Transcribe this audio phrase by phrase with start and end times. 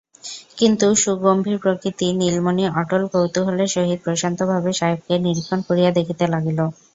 [0.57, 6.59] কিন্তু, সুগম্ভীরপ্রকৃতি নীলমণি অটল কৌতূহলের সহিত প্রশান্তভাবে সাহেবকে নিরীক্ষণ করিয়া দেখিতে লাগিল।